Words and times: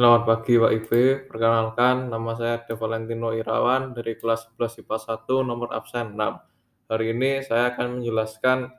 Selamat 0.00 0.24
pagi 0.24 0.56
Pak 0.56 0.72
Ibe, 0.72 1.28
perkenalkan 1.28 2.08
nama 2.08 2.32
saya 2.32 2.64
De 2.64 2.72
Valentino 2.72 3.36
Irawan 3.36 3.92
dari 3.92 4.16
kelas 4.16 4.48
11 4.56 4.80
IPA 4.80 4.96
1 4.96 5.28
nomor 5.44 5.68
absen 5.76 6.16
6. 6.16 6.88
Hari 6.88 7.06
ini 7.12 7.44
saya 7.44 7.68
akan 7.76 8.00
menjelaskan 8.00 8.72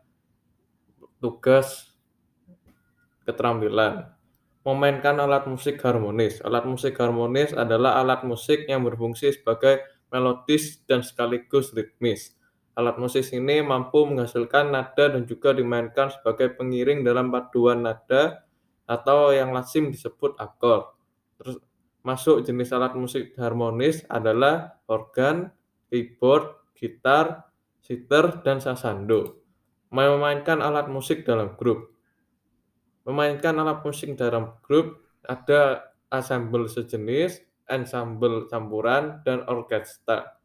tugas 1.21 1.94
keterampilan. 3.21 4.10
Memainkan 4.65 5.21
alat 5.21 5.46
musik 5.46 5.78
harmonis. 5.86 6.42
Alat 6.42 6.65
musik 6.65 6.97
harmonis 6.97 7.53
adalah 7.53 8.01
alat 8.01 8.26
musik 8.26 8.65
yang 8.65 8.81
berfungsi 8.81 9.29
sebagai 9.38 9.85
melodis 10.10 10.81
dan 10.90 11.06
sekaligus 11.06 11.69
ritmis. 11.78 12.33
Alat 12.74 12.97
musik 12.97 13.29
ini 13.29 13.62
mampu 13.62 14.10
menghasilkan 14.10 14.74
nada 14.74 15.13
dan 15.13 15.29
juga 15.29 15.53
dimainkan 15.53 16.09
sebagai 16.17 16.58
pengiring 16.58 17.05
dalam 17.05 17.30
paduan 17.30 17.85
nada 17.85 18.41
atau 18.90 19.30
yang 19.30 19.53
lazim 19.53 19.94
disebut 19.94 20.34
akord. 20.41 20.98
Terus 21.41 21.58
masuk 22.05 22.45
jenis 22.45 22.70
alat 22.70 22.94
musik 22.94 23.34
harmonis 23.34 24.05
adalah 24.05 24.77
organ, 24.86 25.49
keyboard, 25.90 26.54
gitar, 26.77 27.49
sitar, 27.82 28.45
dan 28.45 28.62
sasando. 28.62 29.41
Memainkan 29.90 30.62
alat 30.62 30.85
musik 30.85 31.26
dalam 31.26 31.58
grup. 31.58 31.98
Memainkan 33.09 33.58
alat 33.58 33.82
musik 33.82 34.13
dalam 34.13 34.62
grup 34.62 35.02
ada 35.26 35.91
ensemble 36.13 36.70
sejenis, 36.70 37.41
ensemble 37.66 38.46
campuran, 38.46 39.26
dan 39.26 39.41
orkestra. 39.49 40.38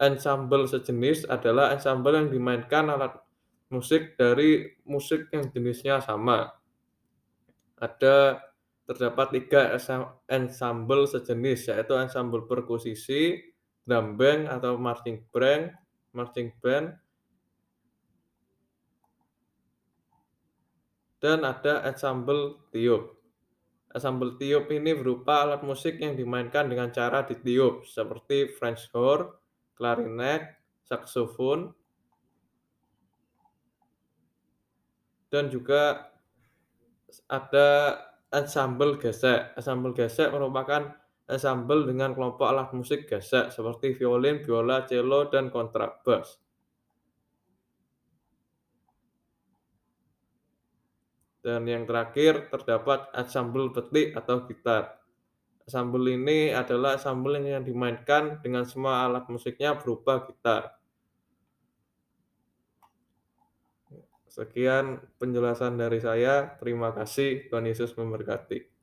Ensemble 0.00 0.64
sejenis 0.64 1.28
adalah 1.28 1.76
ensemble 1.76 2.16
yang 2.16 2.28
dimainkan 2.32 2.88
alat 2.88 3.16
musik 3.68 4.16
dari 4.16 4.76
musik 4.88 5.28
yang 5.32 5.52
jenisnya 5.52 6.00
sama. 6.00 6.56
Ada 7.76 8.40
terdapat 8.86 9.34
tiga 9.34 9.74
ensemble 10.30 11.10
sejenis, 11.10 11.74
yaitu 11.74 11.94
ensemble 11.98 12.46
perkusisi, 12.46 13.42
drum 13.82 14.14
band 14.14 14.46
atau 14.46 14.78
marching 14.78 15.26
band, 15.34 15.74
marching 16.14 16.54
band, 16.62 16.94
dan 21.18 21.42
ada 21.42 21.82
ensemble 21.82 22.62
tiup. 22.70 23.18
Ensemble 23.90 24.38
tiup 24.38 24.70
ini 24.70 24.94
berupa 24.94 25.42
alat 25.42 25.66
musik 25.66 25.98
yang 25.98 26.14
dimainkan 26.14 26.70
dengan 26.70 26.94
cara 26.94 27.26
ditiup, 27.26 27.82
seperti 27.90 28.54
French 28.54 28.86
horn, 28.94 29.34
klarinet, 29.74 30.46
saksofon, 30.86 31.74
dan 35.26 35.50
juga 35.50 36.12
ada 37.26 37.98
ensemble 38.32 38.98
gesek. 38.98 39.54
Ensemble 39.58 39.94
gesek 39.94 40.32
merupakan 40.34 40.94
ensemble 41.26 41.86
dengan 41.90 42.14
kelompok 42.14 42.46
alat 42.46 42.70
musik 42.74 43.10
gesek 43.10 43.50
seperti 43.50 43.98
violin, 43.98 44.42
biola, 44.42 44.86
cello, 44.86 45.26
dan 45.30 45.50
kontrabas. 45.50 46.38
Dan 51.46 51.62
yang 51.70 51.86
terakhir 51.86 52.50
terdapat 52.50 53.06
ensemble 53.14 53.70
petik 53.70 54.18
atau 54.18 54.42
gitar. 54.50 54.98
Ensemble 55.62 56.10
ini 56.10 56.50
adalah 56.50 56.98
ensemble 56.98 57.38
yang 57.38 57.62
dimainkan 57.62 58.42
dengan 58.42 58.66
semua 58.66 59.06
alat 59.06 59.30
musiknya 59.30 59.78
berupa 59.78 60.26
gitar. 60.26 60.74
Sekian 64.36 65.00
penjelasan 65.16 65.80
dari 65.80 65.96
saya. 65.96 66.60
Terima 66.60 66.92
kasih. 66.92 67.48
Tuhan 67.48 67.64
Yesus 67.72 67.96
memberkati. 67.96 68.75